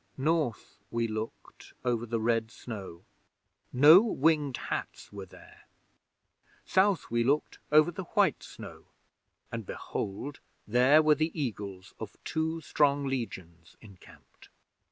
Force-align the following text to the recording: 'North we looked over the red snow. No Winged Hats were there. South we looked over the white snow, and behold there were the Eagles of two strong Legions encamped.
'North 0.17 0.79
we 0.89 1.07
looked 1.07 1.73
over 1.85 2.07
the 2.07 2.19
red 2.19 2.49
snow. 2.49 3.03
No 3.71 4.01
Winged 4.01 4.57
Hats 4.57 5.13
were 5.13 5.27
there. 5.27 5.65
South 6.65 7.11
we 7.11 7.23
looked 7.23 7.59
over 7.71 7.91
the 7.91 8.05
white 8.15 8.41
snow, 8.41 8.85
and 9.51 9.63
behold 9.63 10.39
there 10.67 11.03
were 11.03 11.13
the 11.13 11.29
Eagles 11.39 11.93
of 11.99 12.17
two 12.23 12.61
strong 12.61 13.05
Legions 13.05 13.75
encamped. 13.79 14.49